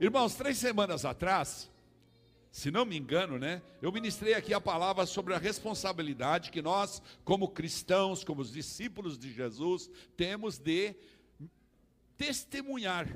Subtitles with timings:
[0.00, 1.68] Irmãos, três semanas atrás,
[2.52, 3.60] se não me engano, né?
[3.82, 9.18] Eu ministrei aqui a palavra sobre a responsabilidade que nós, como cristãos, como os discípulos
[9.18, 10.94] de Jesus, temos de
[12.16, 13.08] testemunhar.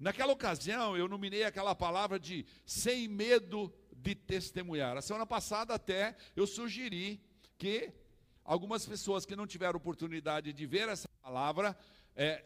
[0.00, 4.96] Naquela ocasião, eu nominei aquela palavra de sem medo de testemunhar.
[4.96, 7.20] A semana passada, até eu sugeri
[7.58, 7.92] que
[8.42, 11.76] algumas pessoas que não tiveram oportunidade de ver essa palavra
[12.16, 12.42] é,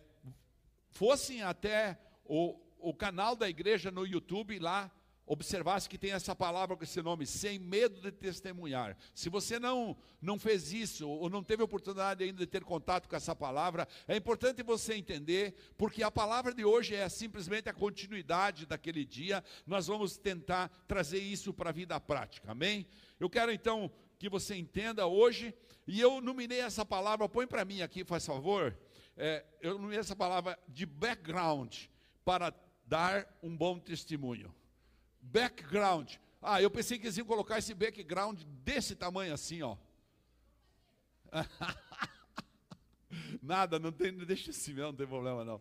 [0.91, 4.91] fossem até o, o canal da igreja no YouTube lá
[5.29, 8.97] observasse que tem essa palavra com esse nome, sem medo de testemunhar.
[9.15, 13.15] Se você não, não fez isso, ou não teve oportunidade ainda de ter contato com
[13.15, 18.65] essa palavra, é importante você entender, porque a palavra de hoje é simplesmente a continuidade
[18.65, 19.45] daquele dia.
[19.67, 22.87] Nós vamos tentar trazer isso para a vida prática, amém?
[23.21, 25.55] Eu quero então que você entenda hoje,
[25.87, 28.77] e eu nominei essa palavra, põe para mim aqui, faz favor.
[29.17, 31.75] É, eu nominei essa palavra de background
[32.25, 32.53] para
[32.89, 34.55] dar um bom testemunho
[35.21, 36.15] background.
[36.41, 39.77] Ah, eu pensei que eles iam colocar esse background desse tamanho assim, ó.
[43.43, 45.61] Nada, não tem, deixa assim mesmo, não tem problema não.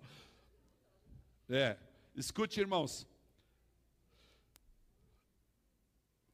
[1.49, 1.77] É,
[2.15, 3.03] escute, irmãos.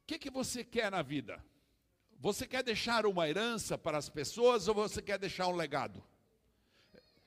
[0.01, 1.43] O que, que você quer na vida?
[2.19, 6.03] Você quer deixar uma herança para as pessoas ou você quer deixar um legado?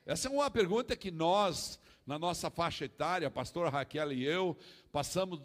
[0.04, 4.56] Essa é uma pergunta que nós, na nossa faixa etária, a pastora Raquel e eu,
[4.92, 5.40] passamos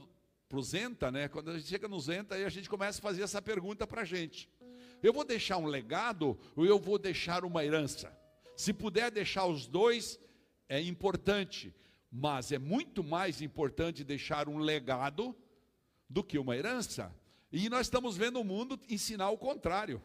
[0.48, 1.28] para o Zenta, né?
[1.28, 4.02] Quando a gente chega no Zenta, aí a gente começa a fazer essa pergunta para
[4.02, 4.48] a gente.
[5.02, 8.16] Eu vou deixar um legado ou eu vou deixar uma herança?
[8.56, 10.20] Se puder deixar os dois,
[10.70, 11.73] é importante.
[12.12, 15.36] Mas é muito mais importante deixar um legado
[16.08, 17.12] do que uma herança.
[17.52, 20.02] E nós estamos vendo o mundo ensinar o contrário.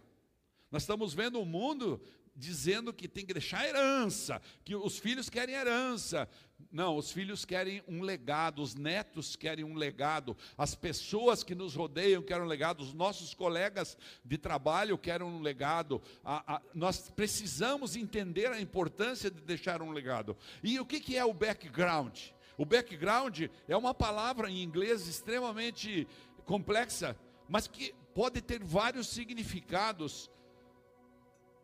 [0.70, 2.00] Nós estamos vendo o mundo
[2.36, 6.28] dizendo que tem que deixar herança, que os filhos querem herança.
[6.70, 11.74] Não, os filhos querem um legado, os netos querem um legado, as pessoas que nos
[11.74, 16.02] rodeiam querem um legado, os nossos colegas de trabalho querem um legado.
[16.24, 20.36] A, a, nós precisamos entender a importância de deixar um legado.
[20.62, 22.18] E o que, que é o background?
[22.58, 26.06] O background é uma palavra em inglês extremamente
[26.44, 27.16] complexa,
[27.48, 30.30] mas que pode ter vários significados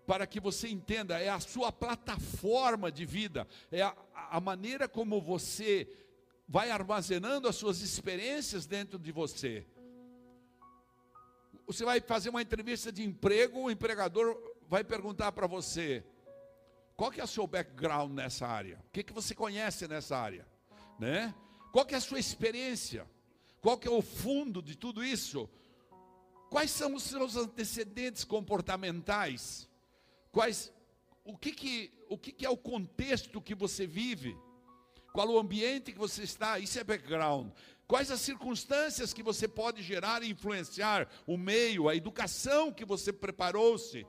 [0.07, 5.21] para que você entenda, é a sua plataforma de vida, é a, a maneira como
[5.21, 5.89] você
[6.49, 9.67] vai armazenando as suas experiências dentro de você.
[11.67, 14.37] Você vai fazer uma entrevista de emprego, o empregador
[14.69, 16.05] vai perguntar para você:
[16.97, 18.83] qual que é o seu background nessa área?
[18.89, 20.47] O que, que você conhece nessa área?
[20.99, 21.35] Né?
[21.73, 23.09] Qual que é a sua experiência?
[23.61, 25.49] Qual que é o fundo de tudo isso?
[26.51, 29.71] Quais são os seus antecedentes comportamentais?
[30.33, 30.73] Quais,
[31.25, 34.37] o que, que, o que, que é o contexto que você vive?
[35.13, 36.59] Qual o ambiente que você está?
[36.59, 37.53] Isso é background.
[37.87, 43.13] Quais as circunstâncias que você pode gerar e influenciar o meio, a educação que você
[43.13, 44.07] preparou-se?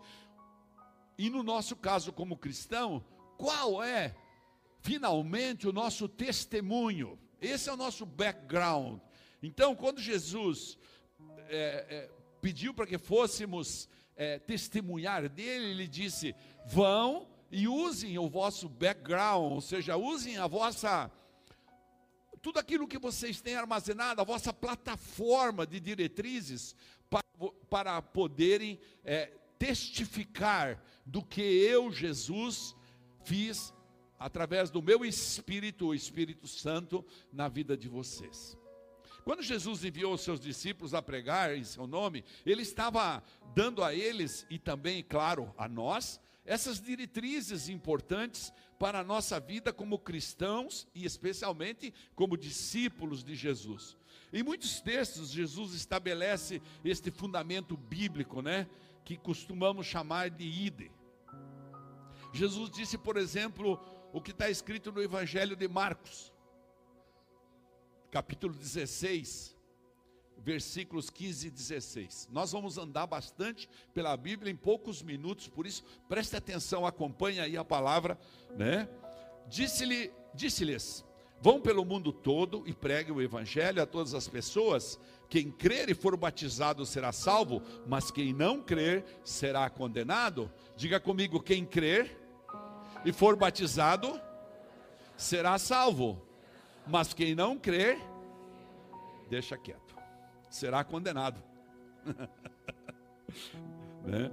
[1.17, 3.03] E no nosso caso, como cristão,
[3.38, 4.16] qual é
[4.79, 7.19] finalmente o nosso testemunho?
[7.41, 9.01] Esse é o nosso background.
[9.41, 10.78] Então, quando Jesus
[11.50, 16.35] é, é, pediu para que fôssemos é, testemunhar dele, ele disse:
[16.66, 21.12] vão e usem o vosso background, ou seja, usem a vossa.
[22.41, 26.75] Tudo aquilo que vocês têm armazenado, a vossa plataforma de diretrizes,
[27.09, 27.23] para,
[27.69, 32.75] para poderem é, testificar do que eu, Jesus,
[33.23, 33.73] fiz
[34.19, 38.57] através do meu Espírito, o Espírito Santo, na vida de vocês.
[39.23, 43.23] Quando Jesus enviou os seus discípulos a pregar em seu nome, ele estava
[43.56, 49.72] dando a eles e também, claro, a nós, essas diretrizes importantes para a nossa vida
[49.72, 53.95] como cristãos e especialmente como discípulos de Jesus.
[54.34, 58.67] Em muitos textos, Jesus estabelece este fundamento bíblico, né?
[59.05, 60.91] Que costumamos chamar de ide.
[62.34, 63.79] Jesus disse, por exemplo,
[64.11, 66.33] o que está escrito no Evangelho de Marcos
[68.14, 69.58] capítulo 16,
[70.38, 72.30] versículos 15 e 16.
[72.32, 77.58] Nós vamos andar bastante pela Bíblia em poucos minutos, por isso preste atenção, acompanhe aí
[77.58, 78.16] a palavra,
[78.56, 78.88] né?
[79.48, 81.04] Disse-lhe, disse-lhes:
[81.42, 85.00] Vão pelo mundo todo e preguem o evangelho a todas as pessoas.
[85.28, 90.52] Quem crer e for batizado será salvo, mas quem não crer será condenado.
[90.78, 92.16] Diga comigo, quem crer
[93.04, 94.22] e for batizado
[95.18, 96.32] será salvo
[96.88, 97.97] mas quem não crer,
[99.30, 99.96] deixa quieto,
[100.50, 101.41] será condenado.
[104.03, 104.32] né?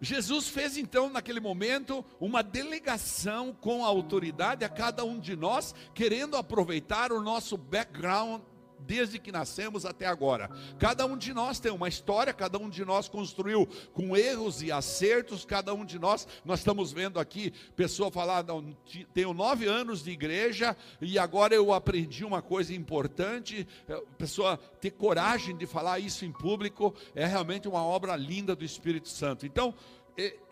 [0.00, 6.36] Jesus fez então, naquele momento, uma delegação com autoridade a cada um de nós, querendo
[6.36, 8.40] aproveitar o nosso background
[8.86, 10.50] desde que nascemos até agora.
[10.78, 14.72] Cada um de nós tem uma história, cada um de nós construiu com erros e
[14.72, 18.76] acertos, cada um de nós, nós estamos vendo aqui, pessoa falar, não,
[19.14, 24.90] tenho nove anos de igreja e agora eu aprendi uma coisa importante, é, pessoa ter
[24.90, 29.46] coragem de falar isso em público, é realmente uma obra linda do Espírito Santo.
[29.46, 29.74] Então,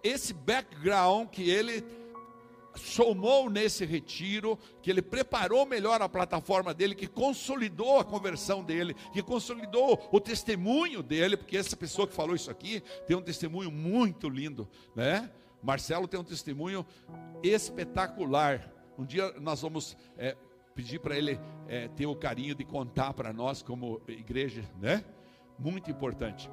[0.03, 1.85] esse background que ele
[2.79, 8.95] somou nesse retiro, que ele preparou melhor a plataforma dele, que consolidou a conversão dele,
[9.13, 13.71] que consolidou o testemunho dele, porque essa pessoa que falou isso aqui tem um testemunho
[13.71, 15.31] muito lindo, né?
[15.63, 16.87] Marcelo tem um testemunho
[17.43, 18.73] espetacular.
[18.97, 20.37] Um dia nós vamos é,
[20.75, 25.05] pedir para ele é, ter o carinho de contar para nós como igreja, né?
[25.59, 26.49] Muito importante.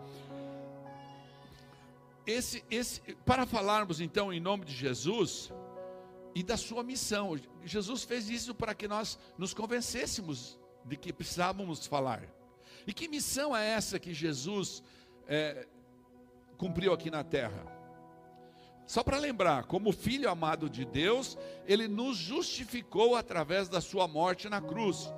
[2.25, 5.54] Esse, esse, para falarmos então em nome de Jesus,
[6.35, 7.39] e da sua missão.
[7.63, 12.21] Jesus fez isso para que nós nos convencêssemos de que precisávamos falar.
[12.85, 14.83] E que missão é essa que Jesus
[15.27, 15.65] é,
[16.57, 17.73] cumpriu aqui na terra?
[18.85, 24.47] Só para lembrar, como filho amado de Deus, ele nos justificou através da sua morte
[24.47, 25.11] na cruz.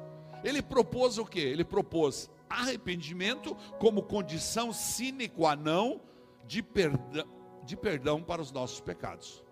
[0.44, 1.40] Ele propôs o que?
[1.40, 6.00] Ele propôs arrependimento como condição sine qua non
[6.46, 7.28] de perdão,
[7.66, 9.44] de perdão para os nossos pecados.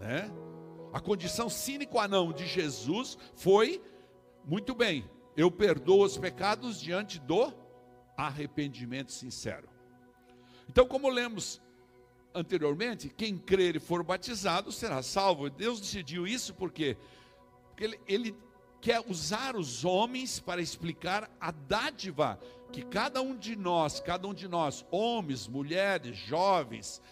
[0.00, 0.28] Né?
[0.92, 3.82] A condição sine qua non de Jesus foi:
[4.44, 7.52] muito bem, eu perdoo os pecados diante do
[8.16, 9.68] arrependimento sincero.
[10.68, 11.60] Então, como lemos
[12.34, 15.50] anteriormente, quem crer e for batizado será salvo.
[15.50, 16.96] Deus decidiu isso porque,
[17.68, 18.36] porque ele, ele
[18.80, 22.38] quer usar os homens para explicar a dádiva
[22.72, 27.02] que cada um de nós, cada um de nós, homens, mulheres, jovens,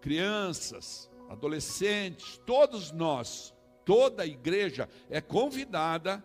[0.00, 6.24] crianças, adolescentes, todos nós, toda a igreja é convidada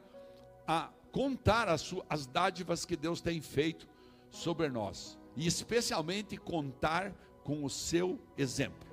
[0.68, 3.88] a contar as, suas, as dádivas que Deus tem feito
[4.30, 7.14] sobre nós, e especialmente contar
[7.44, 8.90] com o seu exemplo.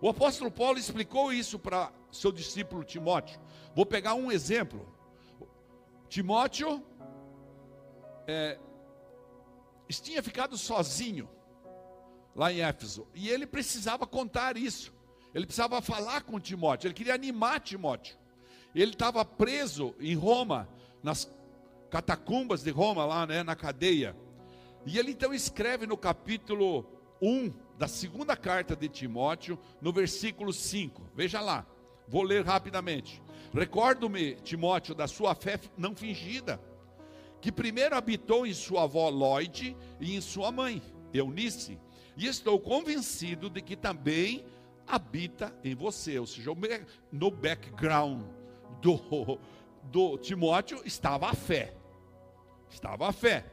[0.00, 3.40] O apóstolo Paulo explicou isso para seu discípulo Timóteo.
[3.74, 4.86] Vou pegar um exemplo.
[6.08, 6.84] Timóteo
[8.26, 8.58] é,
[9.88, 11.28] tinha ficado sozinho
[12.34, 14.93] lá em Éfeso e ele precisava contar isso.
[15.34, 18.16] Ele precisava falar com Timóteo, ele queria animar Timóteo.
[18.74, 20.68] Ele estava preso em Roma,
[21.02, 21.30] nas
[21.90, 24.16] catacumbas de Roma, lá né, na cadeia.
[24.86, 26.84] E ele então escreve no capítulo
[27.20, 31.10] 1 da segunda carta de Timóteo, no versículo 5.
[31.14, 31.66] Veja lá,
[32.08, 33.22] vou ler rapidamente.
[33.52, 36.60] Recordo-me, Timóteo, da sua fé não fingida,
[37.40, 40.82] que primeiro habitou em sua avó Lloyd e em sua mãe,
[41.12, 41.78] Eunice,
[42.16, 44.44] e estou convencido de que também
[44.86, 46.50] habita em você, ou seja,
[47.10, 48.22] no background
[48.80, 49.38] do,
[49.84, 51.74] do Timóteo estava a fé.
[52.68, 53.44] Estava a fé.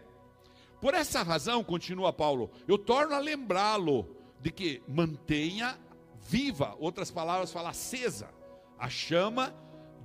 [0.79, 5.77] Por essa razão, continua Paulo, eu torno a lembrá-lo de que mantenha
[6.19, 8.29] viva, outras palavras fala acesa,
[8.77, 9.55] a chama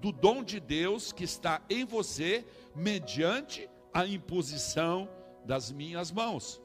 [0.01, 2.45] do dom de Deus que está em você
[2.75, 5.09] mediante a imposição
[5.45, 6.61] das minhas mãos.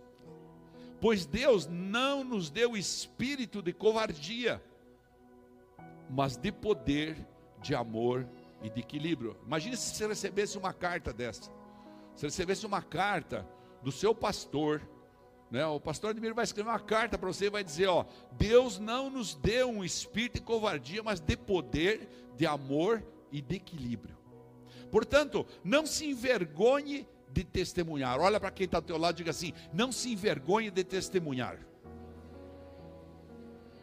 [1.01, 4.63] Pois Deus não nos deu espírito de covardia,
[6.07, 7.17] mas de poder,
[7.59, 8.27] de amor
[8.61, 9.35] e de equilíbrio.
[9.43, 11.51] Imagine se você recebesse uma carta dessa.
[12.15, 13.47] Se recebesse uma carta
[13.81, 14.79] do seu pastor,
[15.49, 15.65] né?
[15.65, 19.09] O pastor Admiro vai escrever uma carta para você e vai dizer, ó, Deus não
[19.09, 24.15] nos deu um espírito de covardia, mas de poder, de amor e de equilíbrio.
[24.91, 28.19] Portanto, não se envergonhe de testemunhar.
[28.19, 31.59] Olha para quem está ao teu lado e diga assim: não se envergonhe de testemunhar.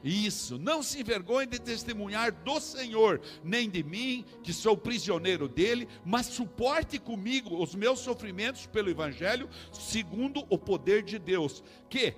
[0.02, 5.88] Isso, não se envergonhe de testemunhar do Senhor, nem de mim, que sou prisioneiro dele,
[6.04, 12.14] mas suporte comigo os meus sofrimentos pelo Evangelho, segundo o poder de Deus, que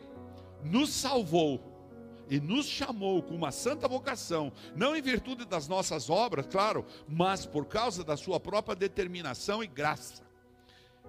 [0.63, 1.59] nos salvou
[2.29, 7.47] e nos chamou com uma santa vocação, não em virtude das nossas obras, claro, mas
[7.47, 10.30] por causa da sua própria determinação e graça.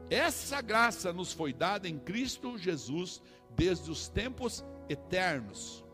[0.10, 5.86] Essa graça nos foi dada em Cristo Jesus desde os tempos eternos,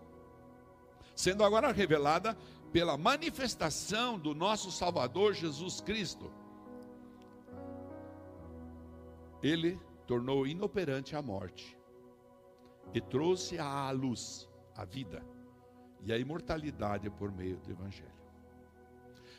[1.16, 2.38] sendo agora revelada
[2.72, 6.32] pela manifestação do nosso Salvador Jesus Cristo.
[9.42, 11.78] Ele tornou inoperante a morte
[12.94, 15.24] e trouxe à luz a vida
[16.02, 18.18] e a imortalidade por meio do Evangelho.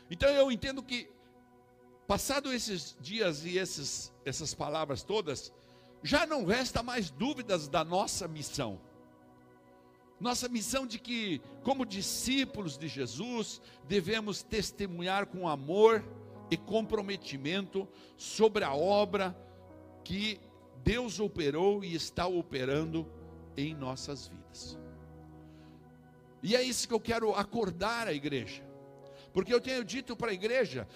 [0.09, 1.09] Então eu entendo que
[2.09, 5.53] Passado esses dias e esses, essas palavras todas,
[6.01, 8.81] já não resta mais dúvidas da nossa missão.
[10.19, 16.03] Nossa missão de que, como discípulos de Jesus, devemos testemunhar com amor
[16.49, 17.87] e comprometimento
[18.17, 19.37] sobre a obra
[20.03, 20.39] que
[20.83, 23.07] Deus operou e está operando
[23.55, 24.79] em nossas vidas.
[26.41, 28.63] E é isso que eu quero acordar a igreja,
[29.31, 30.87] porque eu tenho dito para a igreja: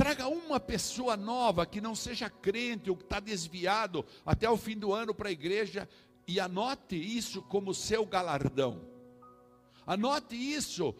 [0.00, 4.74] traga uma pessoa nova que não seja crente ou que está desviado até o fim
[4.74, 5.86] do ano para a igreja
[6.26, 8.80] e anote isso como seu galardão.
[9.86, 10.94] Anote isso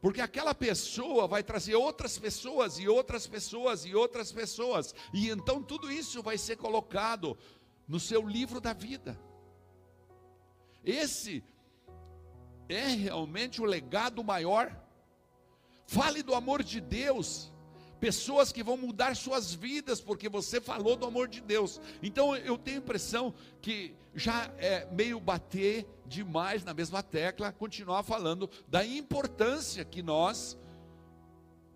[0.00, 5.62] porque aquela pessoa vai trazer outras pessoas e outras pessoas e outras pessoas, e então
[5.62, 7.36] tudo isso vai ser colocado
[7.86, 9.20] no seu livro da vida.
[10.82, 11.44] Esse
[12.70, 14.74] é realmente o legado maior.
[15.86, 17.52] Fale do amor de Deus.
[18.00, 21.80] Pessoas que vão mudar suas vidas porque você falou do amor de Deus.
[22.02, 28.02] Então eu tenho a impressão que já é meio bater demais na mesma tecla, continuar
[28.02, 30.56] falando da importância que nós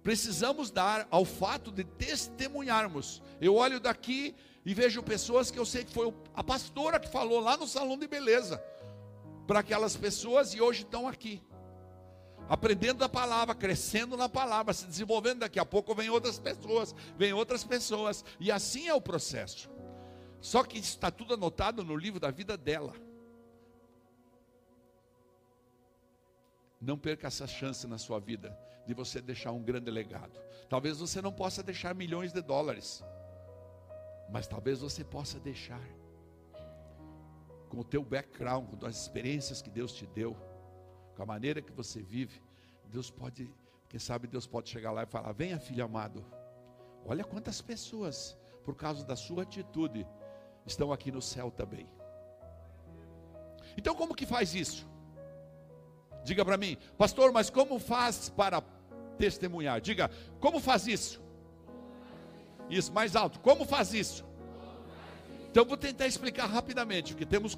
[0.03, 3.23] precisamos dar ao fato de testemunharmos.
[3.41, 7.41] Eu olho daqui e vejo pessoas que eu sei que foi a pastora que falou
[7.41, 8.63] lá no salão de beleza
[9.47, 11.43] para aquelas pessoas e hoje estão aqui.
[12.49, 17.33] Aprendendo a palavra, crescendo na palavra, se desenvolvendo, daqui a pouco vem outras pessoas, vem
[17.33, 19.71] outras pessoas, e assim é o processo.
[20.41, 22.95] Só que está tudo anotado no livro da vida dela.
[26.81, 30.39] Não perca essa chance na sua vida de você deixar um grande legado.
[30.69, 33.05] Talvez você não possa deixar milhões de dólares,
[34.29, 35.83] mas talvez você possa deixar
[37.69, 40.37] com o teu background, com as experiências que Deus te deu,
[41.23, 42.43] com a maneira que você vive,
[42.87, 43.49] Deus pode,
[43.89, 46.25] quem sabe Deus pode chegar lá e falar: "Venha, filho amado.
[47.07, 50.05] Olha quantas pessoas, por causa da sua atitude,
[50.67, 51.87] estão aqui no céu também."
[53.77, 54.85] Então, como que faz isso?
[56.25, 58.61] Diga para mim, pastor, mas como faz para
[59.17, 59.81] testemunhar?
[59.81, 60.11] Diga,
[60.41, 61.23] como faz isso?
[62.69, 63.39] Isso, mais alto.
[63.39, 64.25] Como faz isso?
[65.51, 67.57] Então vou tentar explicar rapidamente, porque temos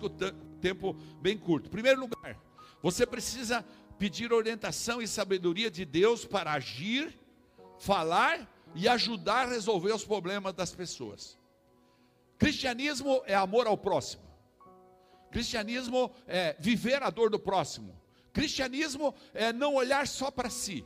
[0.61, 0.92] tempo
[1.23, 1.71] bem curto.
[1.71, 2.38] Primeiro lugar,
[2.85, 3.64] você precisa
[3.99, 7.19] pedir orientação e sabedoria de Deus para agir,
[7.79, 11.38] falar e ajudar a resolver os problemas das pessoas.
[12.37, 14.23] Cristianismo é amor ao próximo.
[15.31, 17.99] Cristianismo é viver a dor do próximo.
[18.35, 20.85] Cristianismo é não olhar só para si.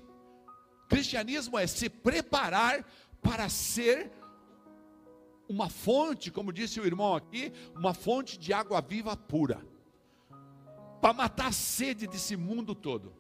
[0.89, 2.87] Cristianismo é se preparar
[3.21, 4.13] para ser
[5.49, 9.67] uma fonte, como disse o irmão aqui, uma fonte de água viva pura,
[11.01, 13.13] para matar a sede desse mundo todo.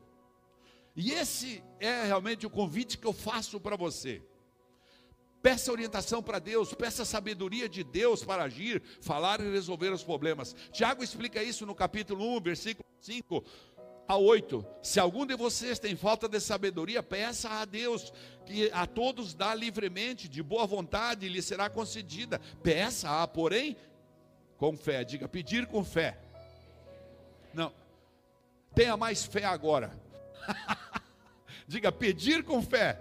[0.95, 4.23] E esse é realmente o convite que eu faço para você.
[5.41, 10.57] Peça orientação para Deus, peça sabedoria de Deus para agir, falar e resolver os problemas.
[10.73, 13.45] Tiago explica isso no capítulo 1, versículo 5
[14.09, 14.67] a 8.
[14.83, 18.13] Se algum de vocês tem falta de sabedoria, peça a Deus,
[18.45, 22.41] que a todos dá livremente, de boa vontade, lhe será concedida.
[22.61, 23.77] Peça, a, porém,
[24.57, 25.05] com fé.
[25.05, 26.19] Diga, pedir com fé.
[28.79, 29.91] Tenha mais fé agora.
[31.67, 32.97] Diga, pedir com fé.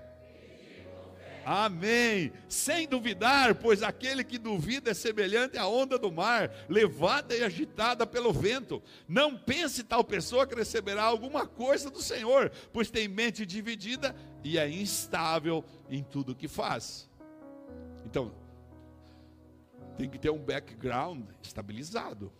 [1.45, 2.33] Amém.
[2.49, 8.07] Sem duvidar, pois aquele que duvida é semelhante à onda do mar, levada e agitada
[8.07, 8.81] pelo vento.
[9.07, 14.57] Não pense tal pessoa que receberá alguma coisa do Senhor, pois tem mente dividida e
[14.57, 17.07] é instável em tudo que faz.
[18.03, 18.33] Então,
[19.95, 22.33] tem que ter um background estabilizado.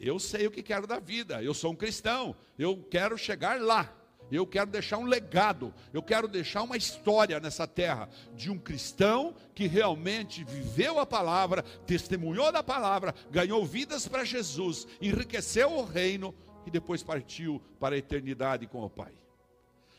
[0.00, 3.94] Eu sei o que quero da vida, eu sou um cristão, eu quero chegar lá.
[4.32, 9.34] Eu quero deixar um legado, eu quero deixar uma história nessa terra de um cristão
[9.56, 16.32] que realmente viveu a palavra, testemunhou da palavra, ganhou vidas para Jesus, enriqueceu o reino
[16.64, 19.12] e depois partiu para a eternidade com o Pai.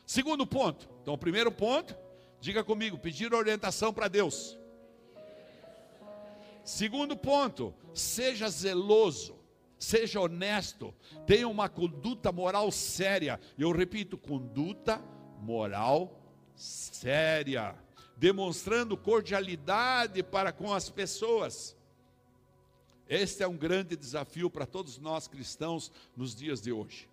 [0.05, 1.93] Segundo ponto, então, primeiro ponto,
[2.39, 4.57] diga comigo, pedir orientação para Deus.
[6.63, 9.40] Segundo ponto, seja zeloso
[9.83, 10.93] seja honesto,
[11.25, 13.39] tenha uma conduta moral séria.
[13.57, 15.01] Eu repito, conduta
[15.41, 16.21] moral
[16.55, 17.75] séria,
[18.15, 21.75] demonstrando cordialidade para com as pessoas.
[23.09, 27.09] Este é um grande desafio para todos nós cristãos nos dias de hoje.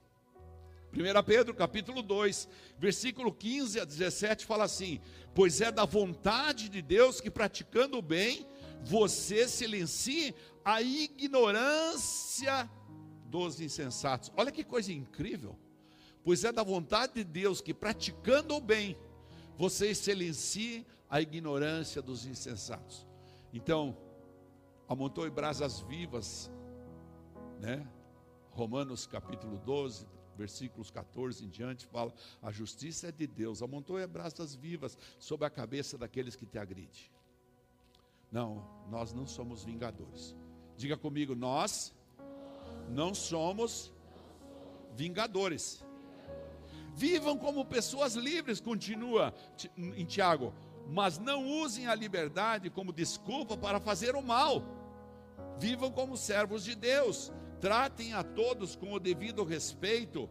[0.93, 2.49] 1 Pedro capítulo 2,
[2.79, 5.01] versículo 15 a 17 fala assim:
[5.35, 8.47] Pois é da vontade de Deus que praticando o bem,
[8.83, 10.35] você silencie
[10.69, 12.71] a ignorância
[13.25, 14.31] dos insensatos.
[14.37, 15.59] Olha que coisa incrível.
[16.23, 18.95] Pois é da vontade de Deus que praticando o bem,
[19.57, 23.07] vocês silenciem a ignorância dos insensatos.
[23.51, 23.97] Então,
[24.87, 26.51] amontou em brasas vivas,
[27.59, 27.91] né?
[28.51, 30.07] Romanos capítulo 12,
[30.37, 35.51] versículos 14 em diante, fala: a justiça é de Deus, amontoe brasas vivas sobre a
[35.51, 37.11] cabeça daqueles que te agridem.
[38.31, 40.37] Não, nós não somos vingadores.
[40.79, 41.93] Diga comigo, nós
[42.89, 43.93] não somos
[44.95, 45.85] vingadores.
[46.95, 49.35] Vivam como pessoas livres, continua
[49.77, 50.55] em Tiago,
[50.89, 54.63] mas não usem a liberdade como desculpa para fazer o mal.
[55.59, 60.31] Vivam como servos de Deus, tratem a todos com o devido respeito,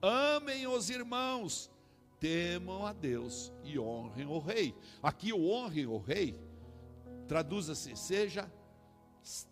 [0.00, 1.68] amem os irmãos,
[2.20, 4.72] temam a Deus e honrem o rei.
[5.02, 6.40] Aqui o honrem o rei
[7.26, 8.48] traduza-se, seja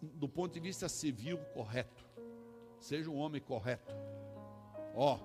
[0.02, 2.04] do ponto de vista civil correto.
[2.78, 3.94] Seja um homem correto.
[4.94, 5.18] Ó,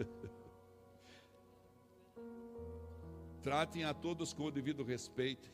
[3.42, 5.50] Tratem a todos com o devido respeito,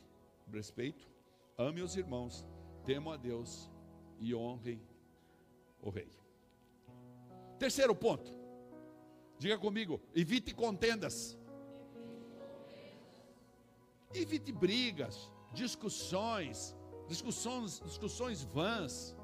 [0.52, 1.08] respeito.
[1.56, 2.46] Ame os irmãos,
[2.84, 3.70] temam a Deus
[4.18, 4.80] e honrem
[5.80, 6.08] o rei.
[7.58, 8.30] Terceiro ponto.
[9.38, 11.38] Diga comigo, evite contendas.
[14.22, 16.74] Evite brigas, discussões,
[17.06, 19.14] discussões, discussões vãs,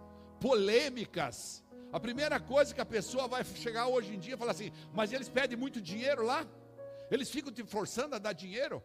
[0.41, 1.65] polêmicas.
[1.93, 5.13] A primeira coisa que a pessoa vai chegar hoje em dia e falar assim: "Mas
[5.13, 6.47] eles pedem muito dinheiro lá?"
[7.11, 8.83] Eles ficam te forçando a dar dinheiro.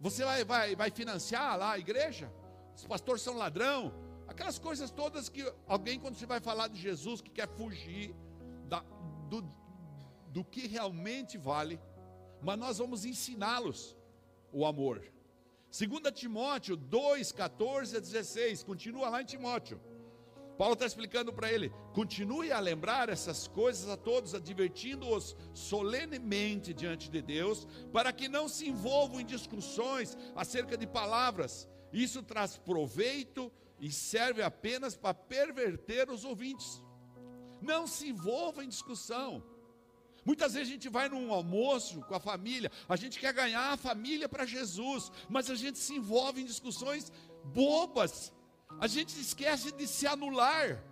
[0.00, 2.32] Você vai, vai, vai financiar lá a igreja?
[2.76, 3.92] Os pastores são ladrão.
[4.26, 8.14] Aquelas coisas todas que alguém, quando você vai falar de Jesus, que quer fugir
[8.66, 8.80] da,
[9.28, 9.44] do,
[10.28, 11.80] do que realmente vale,
[12.40, 13.96] mas nós vamos ensiná-los
[14.52, 15.02] o amor.
[15.70, 19.80] 2 Timóteo 2, 14 a 16, continua lá em Timóteo.
[20.56, 27.08] Paulo está explicando para ele: continue a lembrar essas coisas a todos, advertindo-os solenemente diante
[27.08, 31.68] de Deus, para que não se envolvam em discussões acerca de palavras.
[31.92, 36.82] Isso traz proveito e serve apenas para perverter os ouvintes.
[37.62, 39.44] Não se envolva em discussão.
[40.24, 43.76] Muitas vezes a gente vai num almoço com a família, a gente quer ganhar a
[43.76, 47.12] família para Jesus, mas a gente se envolve em discussões
[47.44, 48.32] bobas,
[48.80, 50.82] a gente esquece de se anular.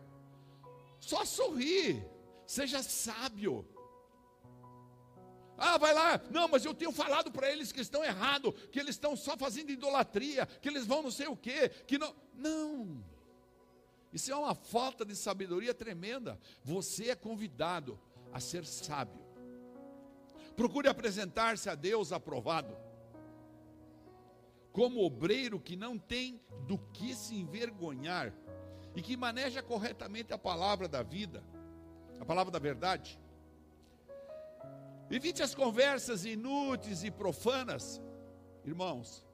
[1.01, 2.05] Só sorrir.
[2.47, 3.67] Seja sábio.
[5.59, 6.21] Ah, vai lá.
[6.31, 9.71] Não, mas eu tenho falado para eles que estão errado, que eles estão só fazendo
[9.71, 12.15] idolatria, que eles vão não sei o quê, que não.
[12.35, 13.05] Não.
[14.13, 16.39] Isso é uma falta de sabedoria tremenda.
[16.63, 17.99] Você é convidado
[18.37, 19.25] a ser sábio.
[20.55, 22.77] Procure apresentar-se a Deus aprovado
[24.73, 28.35] como obreiro que não tem do que se envergonhar
[28.95, 31.43] e que maneja corretamente a palavra da vida,
[32.21, 33.19] a palavra da verdade.
[35.11, 38.03] Evite as conversas inúteis e profanas,
[38.67, 39.25] irmãos.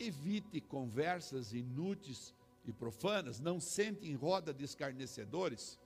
[0.00, 2.34] Evite conversas inúteis
[2.64, 3.40] e profanas.
[3.40, 5.78] Não sente em roda de escarnecedores.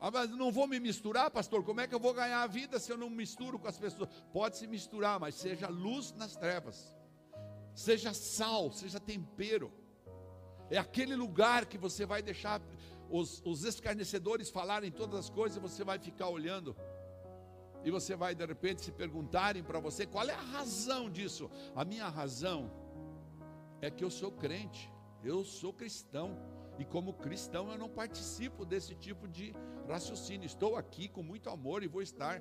[0.00, 1.64] Ah, mas não vou me misturar, pastor.
[1.64, 4.08] Como é que eu vou ganhar a vida se eu não misturo com as pessoas?
[4.32, 6.94] Pode se misturar, mas seja luz nas trevas
[7.78, 9.72] seja sal, seja tempero.
[10.68, 12.60] É aquele lugar que você vai deixar
[13.08, 16.76] os, os escarnecedores falarem todas as coisas e você vai ficar olhando.
[17.84, 21.48] E você vai de repente se perguntarem para você qual é a razão disso.
[21.74, 22.68] A minha razão
[23.80, 26.36] é que eu sou crente, eu sou cristão.
[26.78, 29.54] E como cristão eu não participo desse tipo de
[29.88, 30.46] raciocínio.
[30.46, 32.40] Estou aqui com muito amor e vou estar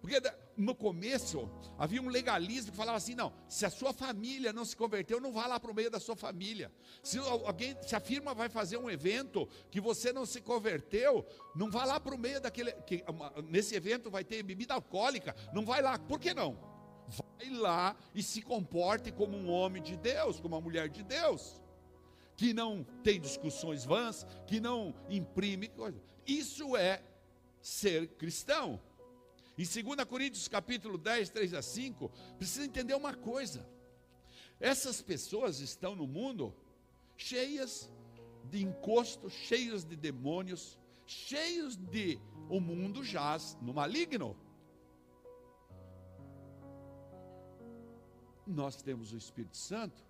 [0.00, 0.20] porque
[0.56, 4.76] no começo havia um legalismo que falava assim: não, se a sua família não se
[4.76, 6.70] converteu, não vá lá para o meio da sua família.
[7.02, 11.70] Se alguém, se a firma vai fazer um evento que você não se converteu, não
[11.70, 12.72] vá lá para o meio daquele.
[12.82, 13.04] Que,
[13.48, 15.98] nesse evento vai ter bebida alcoólica, não vai lá.
[15.98, 16.56] Por que não?
[17.08, 21.60] Vai lá e se comporte como um homem de Deus, como uma mulher de Deus,
[22.38, 26.00] que não tem discussões vãs, que não imprime coisa.
[26.24, 27.02] Isso é
[27.60, 28.80] ser cristão.
[29.58, 33.68] Em 2 Coríntios capítulo 10, 3 a 5, precisa entender uma coisa.
[34.60, 36.54] Essas pessoas estão no mundo
[37.16, 37.90] cheias
[38.44, 44.36] de encosto, cheias de demônios, cheios de o mundo jaz no maligno.
[48.46, 50.07] Nós temos o Espírito Santo.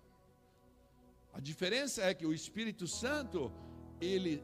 [1.33, 3.51] A diferença é que o Espírito Santo,
[4.01, 4.43] ele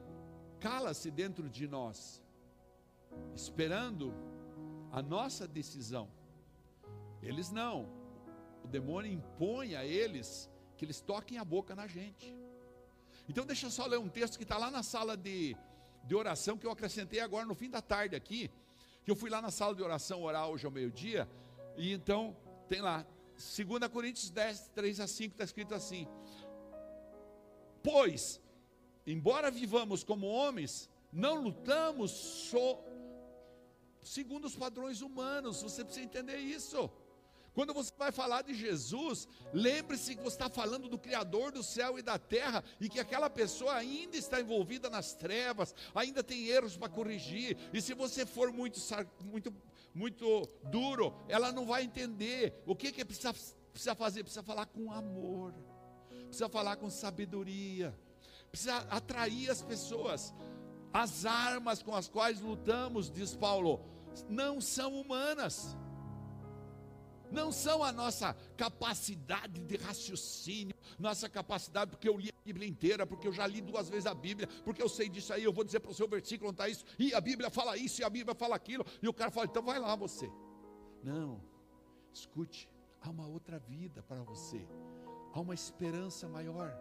[0.59, 2.21] cala-se dentro de nós,
[3.35, 4.13] esperando
[4.91, 6.09] a nossa decisão.
[7.21, 7.89] Eles não.
[8.63, 12.35] O demônio impõe a eles que eles toquem a boca na gente.
[13.27, 15.55] Então deixa eu só ler um texto que está lá na sala de,
[16.03, 18.49] de oração que eu acrescentei agora no fim da tarde aqui.
[19.03, 21.27] Que eu fui lá na sala de oração orar hoje ao meio-dia.
[21.77, 22.35] E então
[22.67, 26.07] tem lá, 2 Coríntios 10, 3 a 5, está escrito assim:
[27.85, 28.41] Pois,
[29.05, 32.83] embora vivamos como homens, não lutamos só
[34.01, 35.61] segundo os padrões humanos.
[35.61, 36.89] Você precisa entender isso.
[37.53, 41.99] Quando você vai falar de Jesus, lembre-se que você está falando do Criador do céu
[41.99, 46.75] e da terra e que aquela pessoa ainda está envolvida nas trevas, ainda tem erros
[46.75, 47.55] para corrigir.
[47.71, 48.79] E se você for muito,
[49.23, 49.53] muito,
[49.93, 52.61] muito duro, ela não vai entender.
[52.65, 53.33] O que, que precisa,
[53.71, 54.23] precisa fazer?
[54.23, 55.53] Precisa falar com amor,
[56.35, 57.97] precisa falar com sabedoria,
[58.51, 60.33] precisa atrair as pessoas.
[60.91, 63.81] As armas com as quais lutamos, diz Paulo,
[64.29, 65.77] não são humanas
[67.31, 73.05] não são a nossa capacidade de raciocínio, nossa capacidade, porque eu li a Bíblia inteira,
[73.05, 75.63] porque eu já li duas vezes a Bíblia, porque eu sei disso aí, eu vou
[75.63, 78.09] dizer para o seu versículo onde está isso, e a Bíblia fala isso, e a
[78.09, 80.31] Bíblia fala aquilo, e o cara fala, então vai lá você.
[81.03, 81.41] Não,
[82.13, 82.69] escute,
[83.01, 84.65] há uma outra vida para você,
[85.35, 86.73] há uma esperança maior.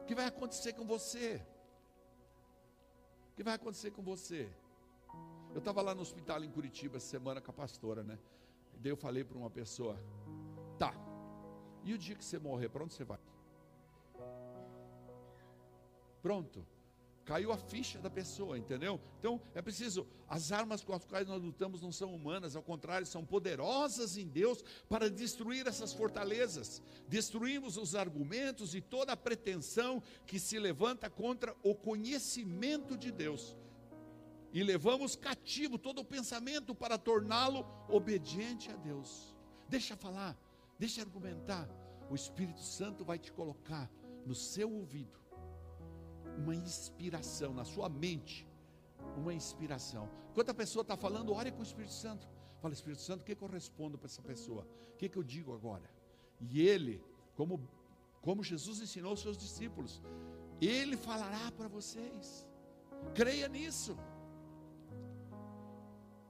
[0.00, 1.42] O que vai acontecer com você?
[3.30, 4.48] O que vai acontecer com você?
[5.54, 8.18] Eu estava lá no hospital em Curitiba essa semana com a pastora, né?
[8.74, 9.98] Daí eu falei para uma pessoa:
[10.78, 10.92] tá,
[11.82, 13.20] e o dia que você morrer, para onde você vai?
[16.20, 16.66] Pronto.
[17.26, 19.00] Caiu a ficha da pessoa, entendeu?
[19.18, 23.04] Então é preciso, as armas com as quais nós lutamos não são humanas, ao contrário,
[23.04, 26.80] são poderosas em Deus para destruir essas fortalezas.
[27.08, 33.56] Destruímos os argumentos e toda a pretensão que se levanta contra o conhecimento de Deus
[34.52, 39.36] e levamos cativo todo o pensamento para torná-lo obediente a Deus.
[39.68, 40.38] Deixa falar,
[40.78, 41.68] deixa argumentar.
[42.08, 43.90] O Espírito Santo vai te colocar
[44.24, 45.25] no seu ouvido
[46.36, 48.46] uma inspiração, na sua mente,
[49.16, 50.08] uma inspiração.
[50.30, 52.28] Enquanto a pessoa está falando, ore com o Espírito Santo.
[52.60, 54.66] Fala, Espírito Santo, o que, que eu respondo para essa pessoa?
[54.94, 55.90] O que, que eu digo agora?
[56.40, 57.02] E ele,
[57.34, 57.68] como,
[58.20, 60.02] como Jesus ensinou os seus discípulos,
[60.60, 62.46] ele falará para vocês.
[63.14, 63.96] Creia nisso.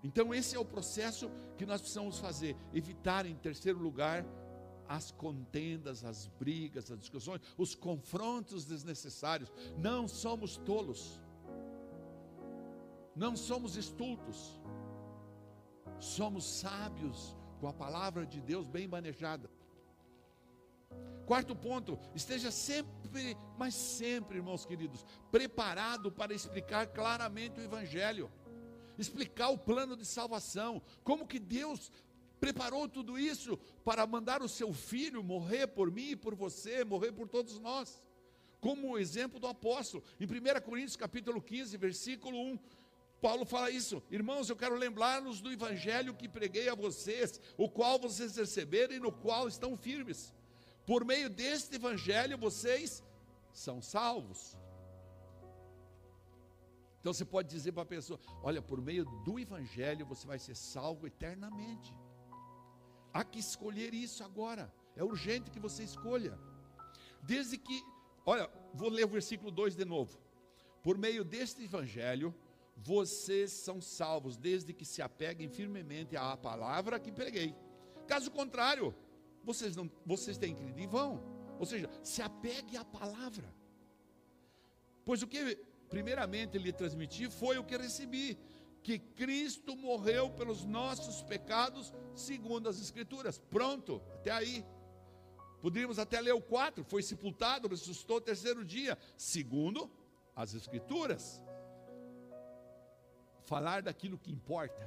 [0.03, 2.57] Então, esse é o processo que nós precisamos fazer.
[2.73, 4.25] Evitar, em terceiro lugar,
[4.89, 9.53] as contendas, as brigas, as discussões, os confrontos desnecessários.
[9.79, 11.21] Não somos tolos,
[13.15, 14.61] não somos estultos,
[15.99, 19.51] somos sábios com a palavra de Deus bem manejada.
[21.27, 28.31] Quarto ponto, esteja sempre, mas sempre, irmãos queridos, preparado para explicar claramente o Evangelho
[28.99, 31.91] explicar o plano de salvação, como que Deus
[32.41, 37.13] preparou tudo isso para mandar o seu filho morrer por mim e por você, morrer
[37.13, 38.03] por todos nós.
[38.61, 42.59] Como o exemplo do apóstolo, em 1 Coríntios capítulo 15, versículo 1,
[43.21, 47.99] Paulo fala isso, irmãos, eu quero lembrar-nos do evangelho que preguei a vocês, o qual
[47.99, 50.35] vocês receberam e no qual estão firmes.
[50.85, 53.03] Por meio deste evangelho vocês
[53.53, 54.57] são salvos.
[57.01, 60.57] Então você pode dizer para a pessoa: olha, por meio do Evangelho você vai ser
[60.57, 61.95] salvo eternamente.
[63.17, 64.71] Há que escolher isso agora.
[64.95, 66.39] É urgente que você escolha.
[67.23, 67.83] Desde que,
[68.27, 70.19] olha, vou ler o versículo 2 de novo.
[70.83, 72.35] Por meio deste Evangelho,
[72.77, 77.55] vocês são salvos, desde que se apeguem firmemente à palavra que preguei.
[78.07, 78.95] Caso contrário,
[79.43, 81.23] vocês, não, vocês têm crido em vão.
[81.59, 83.49] Ou seja, se apegue à palavra.
[85.07, 85.57] Pois o que
[85.89, 88.39] primeiramente lhe transmiti foi o que recebi,
[88.87, 93.37] que Cristo morreu pelos nossos pecados, segundo as Escrituras.
[93.37, 94.65] Pronto, até aí.
[95.61, 99.91] Poderíamos até ler o 4, foi sepultado, ressuscitou o terceiro dia, segundo
[100.37, 101.43] as Escrituras.
[103.43, 104.85] Falar daquilo que importa.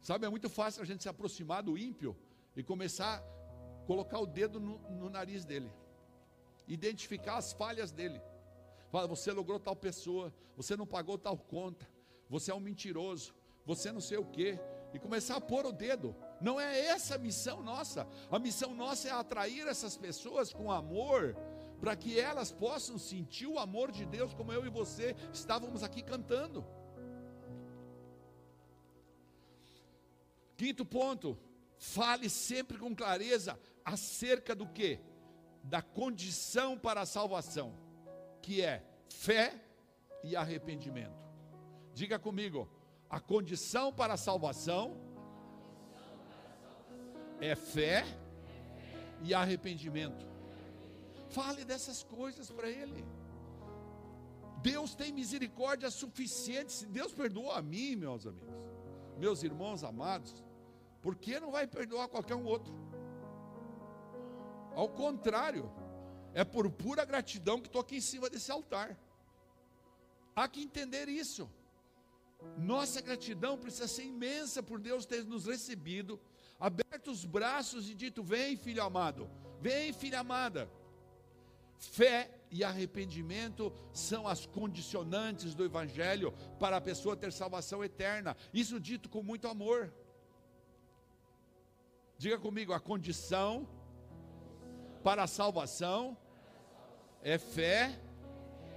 [0.00, 2.16] Sabe, é muito fácil a gente se aproximar do ímpio
[2.56, 5.70] e começar a colocar o dedo no, no nariz dele
[6.66, 8.18] identificar as falhas dele.
[8.94, 11.84] Fala, você logrou tal pessoa, você não pagou tal conta,
[12.30, 13.34] você é um mentiroso,
[13.66, 14.56] você não sei o que,
[14.92, 16.14] e começar a pôr o dedo.
[16.40, 18.06] Não é essa a missão nossa.
[18.30, 21.36] A missão nossa é atrair essas pessoas com amor,
[21.80, 26.00] para que elas possam sentir o amor de Deus, como eu e você estávamos aqui
[26.00, 26.64] cantando.
[30.56, 31.36] Quinto ponto,
[31.76, 35.00] fale sempre com clareza acerca do que?
[35.64, 37.74] da condição para a salvação,
[38.44, 39.58] que é fé
[40.22, 41.24] e arrependimento.
[41.94, 42.68] Diga comigo,
[43.08, 45.00] a condição para a salvação
[47.40, 48.04] é fé
[49.22, 50.26] e arrependimento.
[51.30, 53.02] Fale dessas coisas para ele.
[54.60, 56.70] Deus tem misericórdia suficiente.
[56.72, 58.54] Se Deus perdoou a mim, meus amigos,
[59.16, 60.44] meus irmãos amados,
[61.00, 62.74] por que não vai perdoar qualquer um outro?
[64.74, 65.72] Ao contrário,
[66.34, 68.98] é por pura gratidão que estou aqui em cima desse altar.
[70.34, 71.48] Há que entender isso.
[72.58, 76.20] Nossa gratidão precisa ser imensa por Deus ter nos recebido,
[76.58, 80.68] aberto os braços e dito: Vem, filho amado, vem, filha amada.
[81.78, 88.36] Fé e arrependimento são as condicionantes do Evangelho para a pessoa ter salvação eterna.
[88.52, 89.92] Isso dito com muito amor.
[92.18, 93.68] Diga comigo: a condição
[95.02, 96.16] para a salvação
[97.24, 97.98] é fé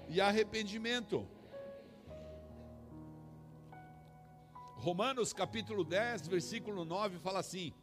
[0.08, 1.28] e arrependimento.
[4.78, 7.74] Romanos capítulo 10, versículo 9 fala assim: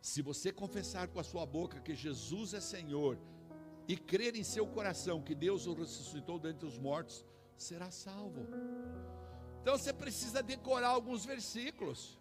[0.00, 3.18] Se você confessar com a sua boca que Jesus é Senhor
[3.86, 7.22] e crer em seu coração que Deus o ressuscitou dentre os mortos,
[7.54, 8.46] será salvo.
[9.60, 12.18] Então você precisa decorar alguns versículos.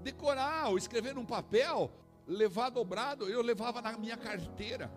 [0.00, 1.90] Decorar ou escrever num papel,
[2.24, 4.92] levar dobrado, eu levava na minha carteira.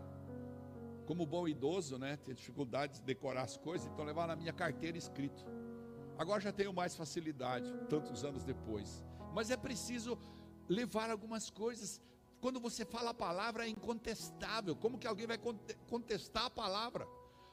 [1.07, 2.17] Como bom idoso, né?
[2.17, 5.45] Tinha dificuldade de decorar as coisas, então levava na minha carteira escrito.
[6.17, 9.01] Agora já tenho mais facilidade, tantos anos depois.
[9.33, 10.19] Mas é preciso
[10.67, 12.01] levar algumas coisas.
[12.41, 14.75] Quando você fala a palavra é incontestável.
[14.75, 15.39] Como que alguém vai
[15.87, 17.07] contestar a palavra?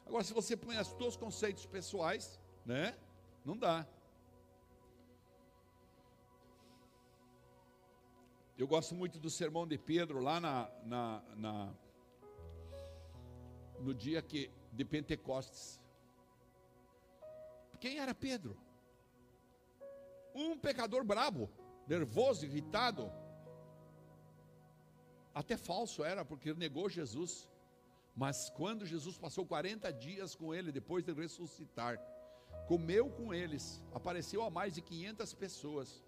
[0.04, 2.96] Agora, se você põe os seus conceitos pessoais, né?
[3.44, 3.86] Não dá.
[8.58, 11.74] Eu gosto muito do sermão de Pedro lá na, na, na
[13.84, 15.80] no dia que de Pentecostes.
[17.78, 18.56] Quem era Pedro?
[20.34, 21.50] Um pecador brabo,
[21.86, 23.12] nervoso, irritado.
[25.34, 27.48] Até falso era, porque negou Jesus.
[28.16, 32.00] Mas quando Jesus passou 40 dias com ele, depois de ressuscitar,
[32.66, 36.02] comeu com eles, apareceu a mais de 500 pessoas,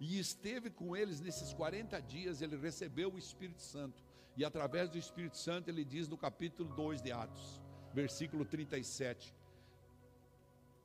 [0.00, 4.02] e esteve com eles nesses 40 dias, ele recebeu o Espírito Santo,
[4.36, 9.34] e através do Espírito Santo, ele diz no capítulo 2 de Atos, versículo 37,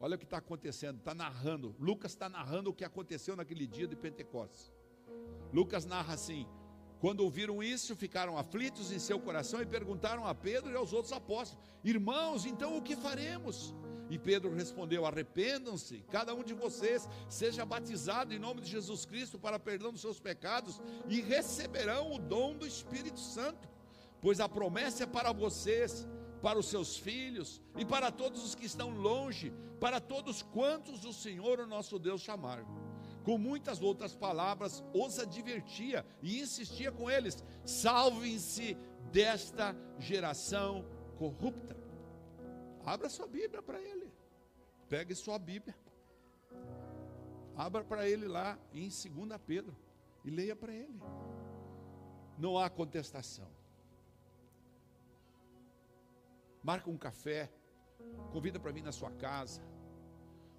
[0.01, 1.75] Olha o que está acontecendo, está narrando.
[1.77, 4.71] Lucas está narrando o que aconteceu naquele dia de Pentecostes.
[5.51, 6.47] Lucas narra assim:
[6.99, 11.11] quando ouviram isso, ficaram aflitos em seu coração e perguntaram a Pedro e aos outros
[11.11, 13.73] apóstolos: Irmãos, então o que faremos?
[14.09, 19.37] E Pedro respondeu: Arrependam-se, cada um de vocês seja batizado em nome de Jesus Cristo
[19.37, 23.67] para perdão dos seus pecados e receberão o dom do Espírito Santo,
[24.21, 26.07] pois a promessa é para vocês
[26.41, 31.13] para os seus filhos e para todos os que estão longe, para todos quantos o
[31.13, 32.65] Senhor, o nosso Deus, chamar.
[33.23, 38.77] Com muitas outras palavras, os advertia e insistia com eles: salvem-se
[39.11, 40.85] desta geração
[41.17, 41.77] corrupta.
[42.85, 43.98] Abra sua Bíblia para ele,
[44.89, 45.75] pegue sua Bíblia,
[47.55, 49.75] abra para ele lá em 2 Pedro
[50.25, 50.99] e leia para ele.
[52.37, 53.59] Não há contestação
[56.63, 57.51] marca um café,
[58.31, 59.61] convida para vir na sua casa.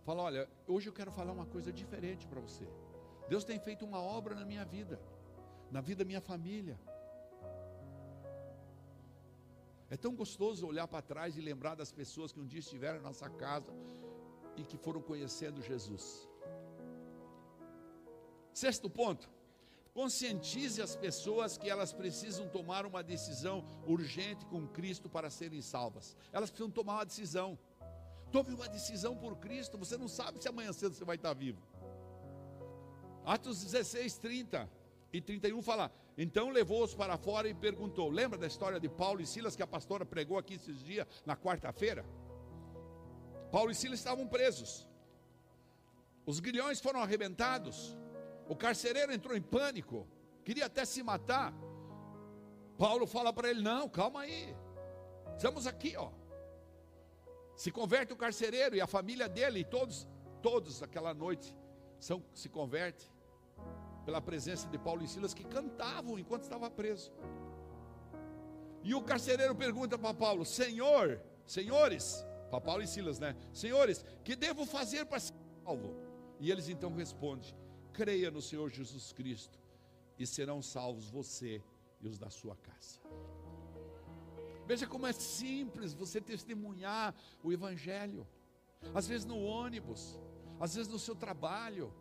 [0.04, 2.66] Fala, olha, hoje eu quero falar uma coisa diferente para você.
[3.28, 5.00] Deus tem feito uma obra na minha vida,
[5.70, 6.78] na vida da minha família.
[9.88, 13.08] É tão gostoso olhar para trás e lembrar das pessoas que um dia estiveram na
[13.08, 13.72] nossa casa
[14.56, 16.28] e que foram conhecendo Jesus.
[18.52, 19.28] Sexto ponto,
[19.92, 26.16] Conscientize as pessoas que elas precisam tomar uma decisão urgente com Cristo para serem salvas.
[26.32, 27.58] Elas precisam tomar uma decisão.
[28.30, 29.76] Tome uma decisão por Cristo.
[29.76, 31.60] Você não sabe se amanhã cedo você vai estar vivo.
[33.24, 34.70] Atos 16, 30
[35.12, 38.08] e 31 fala: Então levou-os para fora e perguntou.
[38.08, 41.36] Lembra da história de Paulo e Silas que a pastora pregou aqui esses dias, na
[41.36, 42.06] quarta-feira?
[43.50, 44.86] Paulo e Silas estavam presos.
[46.24, 47.96] Os grilhões foram arrebentados.
[48.48, 50.06] O carcereiro entrou em pânico,
[50.44, 51.52] queria até se matar.
[52.78, 54.56] Paulo fala para ele: Não, calma aí,
[55.36, 56.10] estamos aqui, ó.
[57.56, 60.08] Se converte o carcereiro e a família dele, e todos,
[60.40, 61.54] todos aquela noite
[61.98, 63.10] são, se converte
[64.04, 67.12] pela presença de Paulo e Silas que cantavam enquanto estava preso.
[68.82, 73.36] E o carcereiro pergunta para Paulo: Senhor, senhores, para Paulo e Silas, né?
[73.52, 75.34] Senhores, que devo fazer para ser
[75.64, 75.94] salvo?
[76.38, 77.54] E eles então respondem:
[77.92, 79.58] creia no Senhor Jesus Cristo
[80.18, 81.62] e serão salvos você
[82.00, 83.00] e os da sua casa.
[84.66, 88.26] Veja como é simples você testemunhar o Evangelho.
[88.94, 90.18] Às vezes no ônibus,
[90.58, 91.92] às vezes no seu trabalho,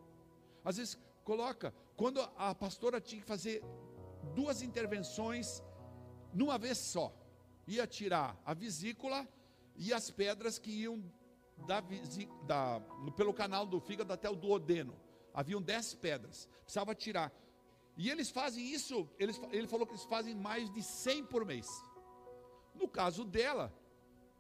[0.64, 3.64] às vezes coloca, quando a pastora tinha que fazer
[4.36, 5.64] duas intervenções
[6.34, 7.14] numa vez só,
[7.68, 9.28] ia tirar a vesícula
[9.80, 11.02] e as pedras que iam
[11.66, 11.82] da,
[12.46, 12.82] da,
[13.16, 14.96] pelo canal do fígado até o duodeno
[15.34, 17.32] haviam dez pedras, precisava tirar.
[17.96, 21.68] E eles fazem isso, eles, ele falou que eles fazem mais de 100 por mês.
[22.76, 23.74] No caso dela,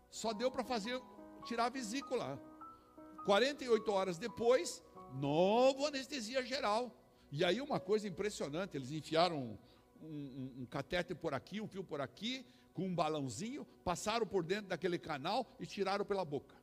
[0.09, 1.01] só deu para fazer,
[1.45, 2.41] tirar a vesícula.
[3.25, 6.93] 48 horas depois, novo anestesia geral.
[7.31, 9.57] E aí uma coisa impressionante, eles enfiaram
[10.01, 14.43] um, um, um catéter por aqui, um fio por aqui, com um balãozinho, passaram por
[14.43, 16.55] dentro daquele canal e tiraram pela boca.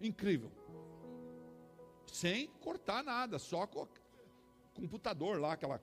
[0.00, 0.50] Incrível.
[2.06, 3.86] Sem cortar nada, só com
[4.74, 5.80] computador lá, aquela,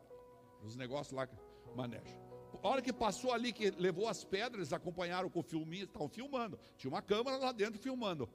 [0.64, 1.28] os negócios lá,
[1.76, 2.28] maneja.
[2.64, 6.60] A hora que passou ali, que levou as pedras, acompanharam com o filminho, estavam filmando.
[6.76, 8.30] Tinha uma câmera lá dentro filmando.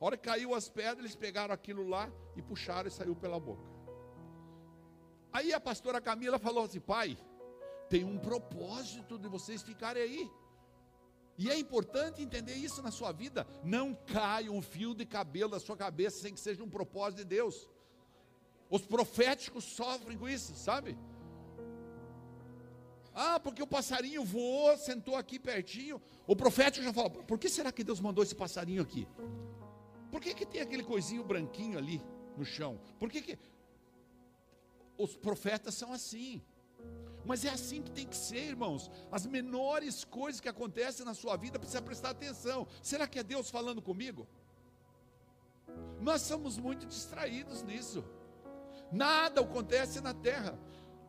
[0.00, 3.38] A hora que caiu as pedras, eles pegaram aquilo lá e puxaram e saiu pela
[3.38, 3.70] boca.
[5.32, 7.16] Aí a pastora Camila falou assim: pai,
[7.90, 10.30] tem um propósito de vocês ficarem aí.
[11.36, 13.46] E é importante entender isso na sua vida.
[13.64, 17.24] Não caia um fio de cabelo da sua cabeça sem que seja um propósito de
[17.24, 17.68] Deus.
[18.70, 20.96] Os proféticos sofrem com isso, sabe?
[23.12, 26.00] Ah, porque o passarinho voou, sentou aqui pertinho.
[26.26, 29.08] O profético já fala: por que será que Deus mandou esse passarinho aqui?
[30.12, 32.00] Por que, que tem aquele coisinho branquinho ali
[32.36, 32.80] no chão?
[33.00, 33.38] Por que, que.
[34.96, 36.40] Os profetas são assim.
[37.24, 38.90] Mas é assim que tem que ser, irmãos.
[39.10, 42.66] As menores coisas que acontecem na sua vida precisa prestar atenção.
[42.82, 44.26] Será que é Deus falando comigo?
[46.00, 48.04] Nós somos muito distraídos nisso.
[48.90, 50.58] Nada acontece na terra.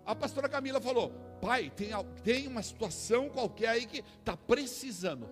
[0.05, 1.89] A pastora Camila falou: pai, tem,
[2.23, 5.29] tem uma situação qualquer aí que está precisando.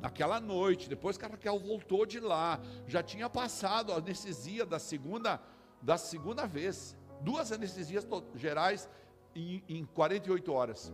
[0.00, 4.80] Naquela noite, depois que a Raquel voltou de lá, já tinha passado a anestesia da
[4.80, 5.40] segunda,
[5.80, 6.96] da segunda vez.
[7.20, 8.88] Duas anestesias gerais
[9.34, 10.92] em, em 48 horas.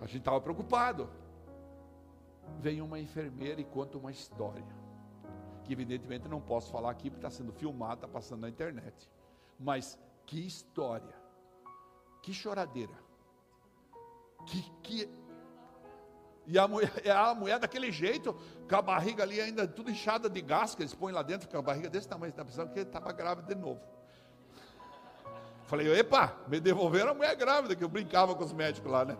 [0.00, 1.10] A gente estava preocupado.
[2.58, 4.64] Vem uma enfermeira e conta uma história.
[5.64, 9.10] Que evidentemente não posso falar aqui porque está sendo filmado, está passando na internet.
[9.58, 11.20] Mas que história
[12.22, 12.92] que choradeira.
[14.46, 15.08] Que, que...
[16.46, 18.34] E a mulher, a mulher daquele jeito,
[18.68, 21.58] com a barriga ali ainda tudo inchada de gás, que eles põem lá dentro, com
[21.58, 23.80] a barriga desse tamanho, está pensando que estava grávida de novo.
[25.70, 29.16] Falei, epa, me devolveram a mulher grávida, que eu brincava com os médicos lá, né?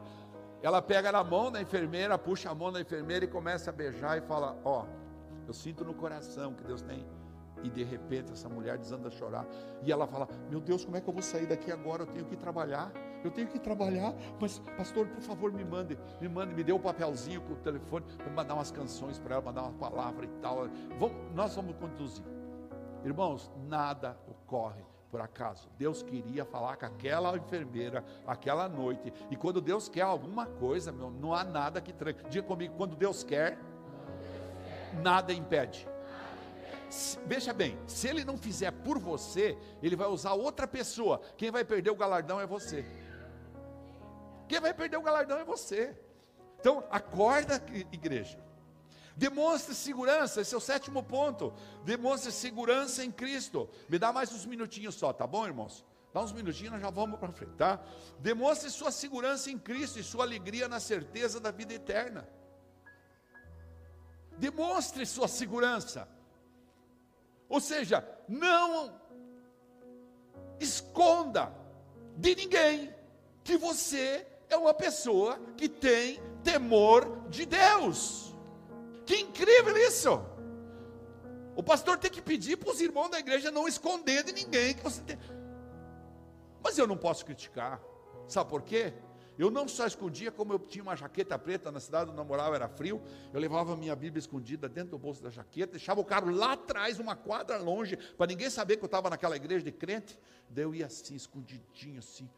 [0.61, 4.19] Ela pega na mão da enfermeira, puxa a mão da enfermeira e começa a beijar
[4.19, 4.87] e fala: Ó, oh,
[5.47, 7.07] eu sinto no coração que Deus tem
[7.63, 9.47] e de repente essa mulher desanda a chorar.
[9.85, 12.03] E ela fala: Meu Deus, como é que eu vou sair daqui agora?
[12.03, 12.91] Eu tenho que trabalhar.
[13.23, 14.13] Eu tenho que trabalhar.
[14.41, 15.97] Mas, pastor, por favor, me mande.
[16.21, 18.05] Me mande, me dê o um papelzinho com o telefone.
[18.25, 20.69] Vou mandar umas canções para ela, mandar uma palavra e tal.
[20.99, 22.25] Vamos, nós vamos conduzir.
[23.05, 25.68] Irmãos, nada ocorre por acaso.
[25.77, 29.12] Deus queria falar com aquela enfermeira aquela noite.
[29.31, 32.29] E quando Deus quer alguma coisa, meu, não há nada que tranque.
[32.29, 33.59] Diga comigo, quando Deus quer,
[35.03, 35.87] nada impede
[37.27, 41.20] veja bem, se ele não fizer por você, ele vai usar outra pessoa.
[41.37, 42.85] Quem vai perder o galardão é você.
[44.49, 45.96] Quem vai perder o galardão é você.
[46.59, 48.38] Então, acorda, igreja.
[49.21, 51.53] Demonstre segurança, esse é o sétimo ponto.
[51.85, 53.69] Demonstre segurança em Cristo.
[53.87, 55.85] Me dá mais uns minutinhos só, tá bom, irmãos?
[56.11, 57.79] Dá uns minutinhos, nós já vamos para frente, tá?
[58.19, 62.27] Demonstre sua segurança em Cristo e sua alegria na certeza da vida eterna.
[64.39, 66.09] Demonstre sua segurança.
[67.47, 68.99] Ou seja, não
[70.59, 71.55] esconda
[72.17, 72.91] de ninguém
[73.45, 78.30] que você é uma pessoa que tem temor de Deus.
[79.07, 80.23] Que incrível isso!
[81.57, 84.83] O pastor tem que pedir para os irmãos da igreja não esconder de ninguém que
[84.83, 85.19] você tem.
[86.63, 87.81] Mas eu não posso criticar.
[88.27, 88.95] Sabe por quê?
[89.39, 92.69] Eu não só escondia, como eu tinha uma jaqueta preta na cidade onde eu era
[92.69, 93.01] frio.
[93.33, 96.99] Eu levava minha Bíblia escondida dentro do bolso da jaqueta, deixava o carro lá atrás,
[96.99, 100.19] uma quadra longe, para ninguém saber que eu estava naquela igreja de crente.
[100.49, 102.29] Daí eu ia assim, escondidinho assim,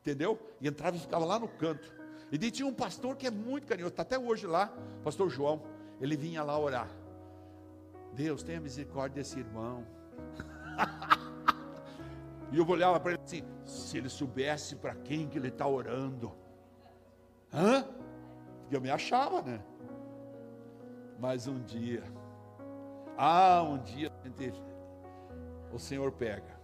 [0.00, 0.38] entendeu?
[0.60, 1.90] E entrava e ficava lá no canto.
[2.30, 4.70] E daí tinha um pastor que é muito carinhoso, está até hoje lá,
[5.02, 5.62] pastor João.
[6.00, 6.88] Ele vinha lá orar.
[8.14, 9.86] Deus, tenha misericórdia desse irmão.
[12.50, 16.32] E eu olhava para ele assim: se ele soubesse para quem que ele está orando.
[17.52, 17.84] Hã?
[18.70, 19.60] E eu me achava, né?
[21.18, 22.02] Mas um dia,
[23.16, 24.12] ah, um dia
[25.72, 26.58] o Senhor pega.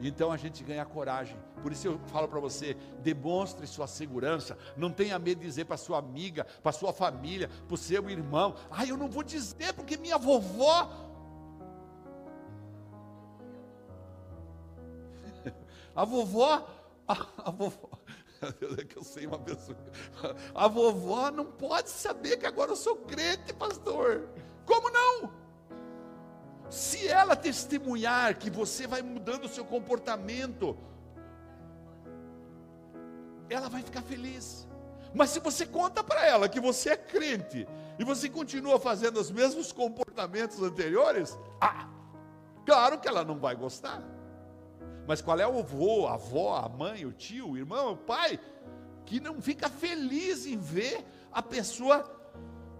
[0.00, 1.38] Então a gente ganha coragem.
[1.62, 4.56] Por isso eu falo para você: demonstre sua segurança.
[4.76, 8.54] Não tenha medo de dizer para sua amiga, para sua família, para o seu irmão.
[8.70, 11.06] Ah, eu não vou dizer porque minha vovó
[15.94, 16.68] A vovó,
[17.08, 17.88] a, a vovó,
[18.78, 19.78] é que eu sei uma pessoa.
[20.54, 24.28] A vovó não pode saber que agora eu sou crente, pastor.
[24.64, 25.32] Como não?
[26.68, 30.76] Se ela testemunhar que você vai mudando o seu comportamento,
[33.48, 34.66] ela vai ficar feliz.
[35.14, 37.66] Mas se você conta para ela que você é crente
[37.98, 41.88] e você continua fazendo os mesmos comportamentos anteriores, ah,
[42.64, 44.02] claro que ela não vai gostar.
[45.06, 48.38] Mas qual é o avô, a avó, a mãe, o tio, o irmão, o pai,
[49.04, 52.04] que não fica feliz em ver a pessoa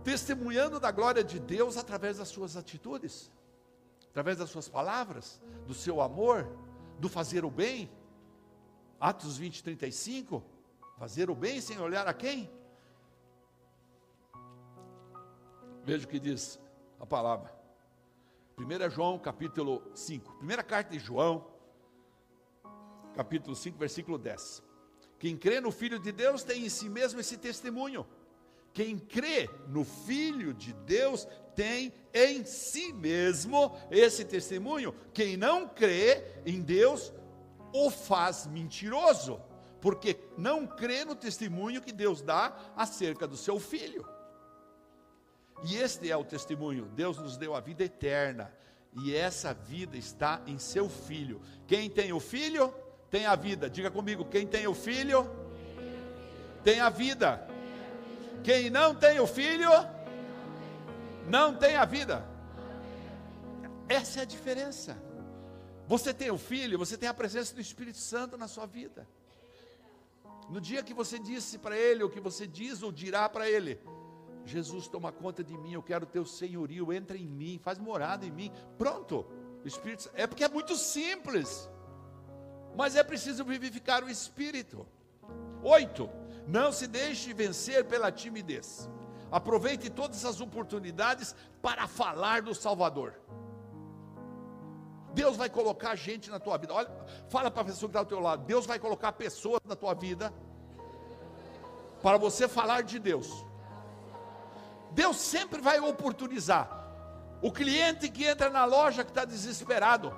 [0.03, 3.31] testemunhando da glória de Deus através das suas atitudes,
[4.11, 6.49] através das suas palavras, do seu amor,
[6.99, 7.91] do fazer o bem?
[9.01, 10.43] Atos 20, 35.
[10.97, 12.51] Fazer o bem sem olhar a quem?
[15.85, 16.59] Veja o que diz
[16.99, 17.55] a palavra.
[18.59, 20.37] 1 João capítulo 5.
[20.39, 21.47] Primeira carta de João,
[23.15, 24.63] capítulo 5, versículo 10.
[25.19, 28.07] Quem crê no Filho de Deus tem em si mesmo esse testemunho.
[28.73, 34.95] Quem crê no Filho de Deus tem em si mesmo esse testemunho.
[35.13, 37.13] Quem não crê em Deus
[37.73, 39.41] o faz mentiroso,
[39.81, 44.07] porque não crê no testemunho que Deus dá acerca do seu filho.
[45.65, 48.53] E este é o testemunho: Deus nos deu a vida eterna,
[48.95, 51.41] e essa vida está em seu filho.
[51.67, 52.73] Quem tem o filho,
[53.11, 53.69] tem a vida.
[53.71, 55.31] Diga comigo: quem tem o filho,
[56.63, 57.47] tem a vida.
[58.43, 59.71] Quem não tem o filho,
[61.27, 62.25] não tem a vida.
[63.89, 64.97] Essa é a diferença.
[65.87, 69.07] Você tem o filho, você tem a presença do Espírito Santo na sua vida.
[70.49, 73.81] No dia que você disse para ele, o que você diz ou dirá para ele,
[74.45, 78.31] Jesus toma conta de mim, eu quero teu senhorio, entra em mim, faz morada em
[78.31, 78.53] mim.
[78.79, 79.27] Pronto.
[79.65, 81.69] O Espírito é porque é muito simples.
[82.77, 84.87] Mas é preciso vivificar o espírito.
[85.63, 86.09] Oito.
[86.47, 88.89] Não se deixe vencer pela timidez.
[89.33, 93.15] Aproveite todas as oportunidades para falar do Salvador.
[95.17, 96.75] Deus vai colocar gente na tua vida.
[96.75, 96.91] Olha,
[97.31, 98.45] fala para a pessoa que está ao teu lado.
[98.45, 100.31] Deus vai colocar pessoas na tua vida
[102.03, 103.29] para você falar de Deus.
[104.93, 106.65] Deus sempre vai oportunizar.
[107.41, 110.15] O cliente que entra na loja que está desesperado.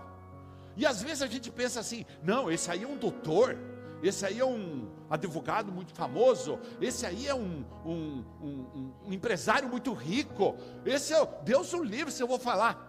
[0.76, 3.56] E às vezes a gente pensa assim: não, esse aí é um doutor,
[4.02, 9.68] esse aí é um advogado muito famoso, esse aí é um, um, um, um empresário
[9.68, 12.88] muito rico, esse é Deus o livre se eu vou falar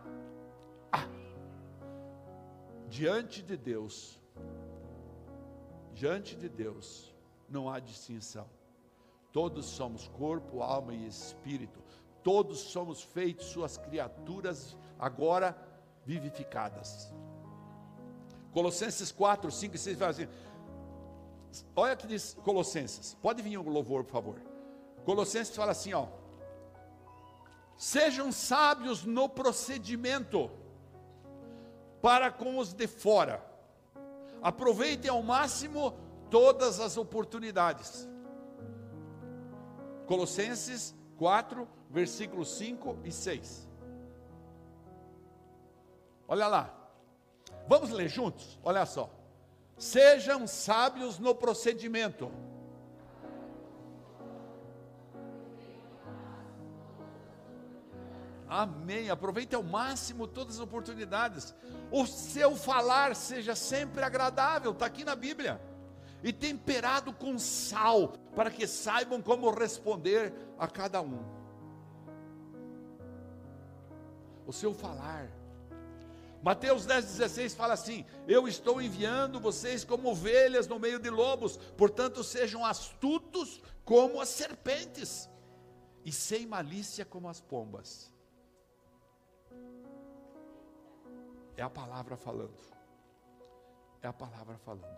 [2.90, 4.20] diante de Deus,
[5.94, 7.14] diante de Deus,
[7.48, 8.48] não há distinção.
[9.32, 11.80] Todos somos corpo, alma e espírito.
[12.24, 15.56] Todos somos feitos suas criaturas agora
[16.06, 17.14] vivificadas.
[18.52, 20.28] Colossenses 4, 5 e 6 fala assim.
[21.76, 23.16] Olha que diz Colossenses.
[23.22, 24.42] Pode vir um louvor, por favor.
[25.06, 26.08] Colossenses fala assim, ó.
[27.78, 30.52] Sejam sábios no procedimento
[32.02, 33.44] para com os de fora.
[34.42, 35.98] Aproveitem ao máximo
[36.30, 38.08] todas as oportunidades.
[40.06, 43.68] Colossenses 4, versículos 5 e 6.
[46.28, 46.76] Olha lá.
[47.68, 48.58] Vamos ler juntos?
[48.64, 49.10] Olha só.
[49.78, 52.32] Sejam sábios no procedimento
[58.50, 59.12] Amém.
[59.12, 61.54] Aproveite ao máximo todas as oportunidades.
[61.92, 65.62] O seu falar seja sempre agradável, está aqui na Bíblia.
[66.24, 71.24] E temperado com sal, para que saibam como responder a cada um.
[74.48, 75.30] O seu falar.
[76.42, 82.24] Mateus 10,16 fala assim: Eu estou enviando vocês como ovelhas no meio de lobos, portanto
[82.24, 85.30] sejam astutos como as serpentes,
[86.04, 88.12] e sem malícia como as pombas.
[91.60, 92.58] É a palavra falando.
[94.02, 94.98] É a palavra falando.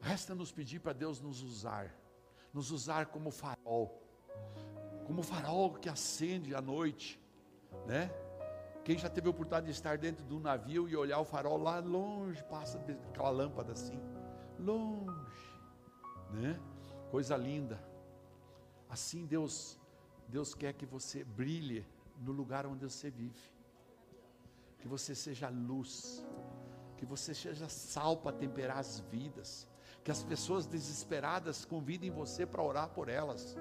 [0.00, 1.94] Resta nos pedir para Deus nos usar,
[2.52, 4.02] nos usar como farol,
[5.06, 7.20] como farol que acende à noite,
[7.86, 8.10] né?
[8.84, 11.56] Quem já teve a oportunidade de estar dentro de um navio e olhar o farol
[11.56, 14.00] lá longe, passa aquela lâmpada assim,
[14.58, 15.60] longe,
[16.32, 16.58] né?
[17.12, 17.80] Coisa linda.
[18.88, 19.78] Assim Deus,
[20.26, 21.86] Deus quer que você brilhe
[22.18, 23.55] no lugar onde você vive
[24.86, 26.24] que você seja luz,
[26.96, 29.66] que você seja sal para temperar as vidas,
[30.04, 33.56] que as pessoas desesperadas convidem você para orar por elas,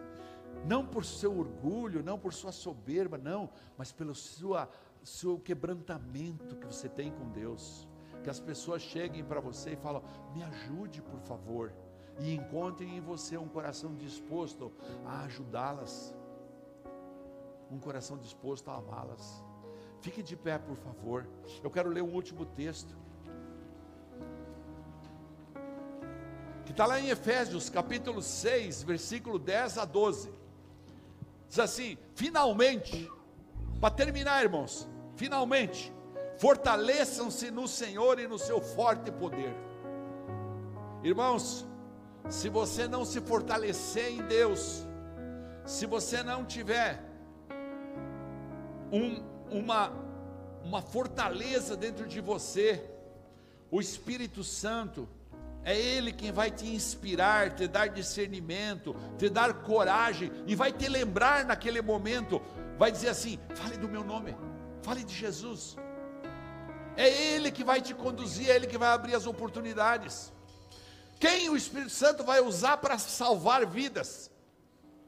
[0.67, 4.69] não por seu orgulho, não por sua soberba, não, mas pelo sua,
[5.03, 7.88] seu quebrantamento que você tem com Deus.
[8.23, 11.73] Que as pessoas cheguem para você e falam: me ajude, por favor,
[12.19, 14.71] e encontrem em você um coração disposto
[15.03, 16.13] a ajudá-las,
[17.71, 19.43] um coração disposto a amá-las.
[20.06, 21.28] Fique de pé, por favor.
[21.64, 22.95] Eu quero ler o último texto.
[26.64, 30.32] que está lá em Efésios, capítulo 6, versículo 10 a 12.
[31.49, 33.12] Diz assim: finalmente,
[33.82, 35.91] para terminar, irmãos, finalmente,
[36.38, 39.56] fortaleçam-se no Senhor e no seu forte poder.
[41.01, 41.66] Irmãos,
[42.30, 44.86] se você não se fortalecer em Deus,
[45.66, 47.03] se você não tiver
[48.91, 49.91] um, uma,
[50.64, 52.84] uma fortaleza dentro de você,
[53.72, 55.08] o Espírito Santo,
[55.64, 60.88] é Ele quem vai te inspirar, te dar discernimento, te dar coragem e vai te
[60.88, 62.41] lembrar naquele momento.
[62.78, 64.36] Vai dizer assim: fale do meu nome,
[64.84, 65.76] fale de Jesus.
[66.96, 70.32] É Ele que vai te conduzir, é Ele que vai abrir as oportunidades.
[71.20, 74.30] Quem o Espírito Santo vai usar para salvar vidas,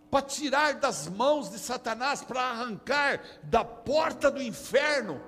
[0.09, 5.21] para tirar das mãos de Satanás, para arrancar da porta do inferno?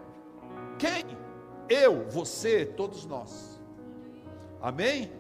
[0.78, 1.06] Quem?
[1.68, 3.60] Eu, você, todos nós.
[4.62, 5.12] Amém?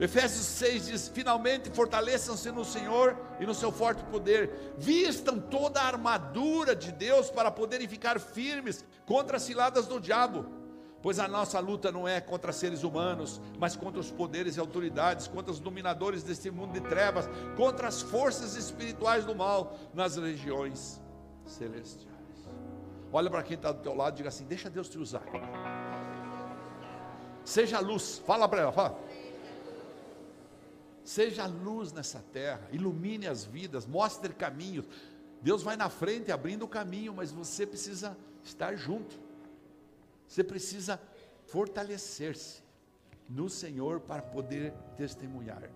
[0.00, 5.86] Efésios 6 diz: Finalmente fortaleçam-se no Senhor e no seu forte poder, vistam toda a
[5.86, 10.61] armadura de Deus para poderem ficar firmes contra as ciladas do diabo.
[11.02, 15.26] Pois a nossa luta não é contra seres humanos, mas contra os poderes e autoridades,
[15.26, 21.02] contra os dominadores deste mundo de trevas, contra as forças espirituais do mal nas regiões
[21.44, 22.12] celestiais.
[23.12, 25.22] Olha para quem está do teu lado e diga assim: Deixa Deus te usar.
[27.44, 28.98] Seja luz, fala para ela, fala.
[31.04, 34.86] Seja luz nessa terra, ilumine as vidas, mostre caminhos.
[35.42, 39.18] Deus vai na frente abrindo o caminho, mas você precisa estar junto.
[40.32, 40.98] Você precisa
[41.44, 42.62] fortalecer-se
[43.28, 45.68] no Senhor para poder testemunhar.